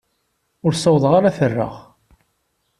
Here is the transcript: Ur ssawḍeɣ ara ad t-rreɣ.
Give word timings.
Ur 0.65 0.73
ssawḍeɣ 0.75 1.13
ara 1.17 1.27
ad 1.29 1.35
t-rreɣ. 1.37 1.73